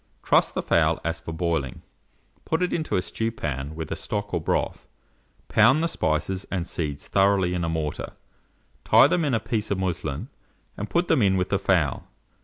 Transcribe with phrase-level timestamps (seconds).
[0.23, 1.83] Truss the fowl as for boiling,
[2.43, 4.87] put it into a stewpan with the stock or broth;
[5.47, 8.13] pound the spices and seeds thoroughly in a mortar,
[8.83, 10.29] tie them in a piece of muslin,
[10.75, 12.07] and put them in with the fowl.